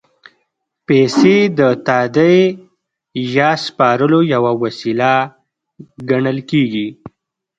پیسې 0.87 1.37
د 1.59 1.61
تادیې 1.87 2.39
یا 3.37 3.49
سپارلو 3.65 4.19
یوه 4.33 4.51
وسیله 4.63 5.13
ګڼل 6.09 6.37
کېږي 6.49 6.87